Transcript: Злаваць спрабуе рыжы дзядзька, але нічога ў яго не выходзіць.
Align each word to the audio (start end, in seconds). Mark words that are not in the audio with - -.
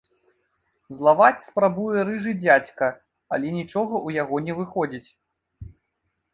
Злаваць 0.99 1.45
спрабуе 1.47 1.99
рыжы 2.09 2.33
дзядзька, 2.41 2.89
але 3.37 3.47
нічога 3.61 3.87
ў 3.87 4.09
яго 4.25 4.35
не 4.51 4.59
выходзіць. 4.63 5.07